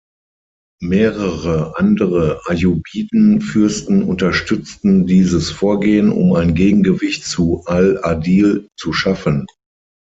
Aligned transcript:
Mehrere 0.81 1.77
andere 1.77 2.41
Ayyubiden-Fürsten 2.47 4.01
unterstützten 4.01 5.05
dieses 5.05 5.51
Vorgehen, 5.51 6.09
um 6.11 6.33
ein 6.33 6.55
Gegengewicht 6.55 7.23
zu 7.23 7.61
al-Adil 7.67 8.67
zu 8.75 8.93
schaffen. 8.93 9.45